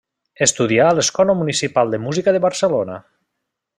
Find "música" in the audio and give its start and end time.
2.07-2.37